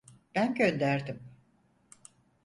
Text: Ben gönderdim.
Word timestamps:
Ben 0.35 0.55
gönderdim. 0.55 1.19